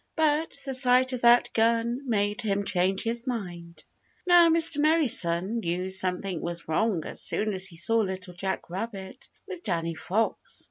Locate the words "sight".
0.73-1.13